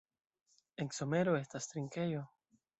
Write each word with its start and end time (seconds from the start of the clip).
En 0.85 0.89
somero 0.99 1.37
estas 1.43 1.71
trinkejo. 1.75 2.27